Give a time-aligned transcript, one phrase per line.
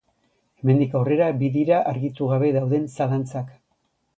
[0.61, 3.53] Hemendik aurrera, bi dira argitu gabe dauden zalantzak.